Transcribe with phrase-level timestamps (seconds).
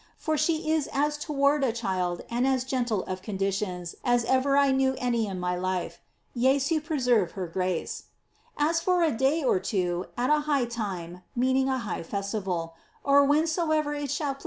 [0.17, 4.71] For she is as toward a ehil'l and as gentle of conditions, as ever I
[4.71, 5.99] knew any in my life.
[6.35, 8.05] Jesu preserve ier g race!
[8.57, 13.27] As for a <lay or two, at a high time (meaning a high festival), or
[13.27, 14.39] whensoever•: shall plea.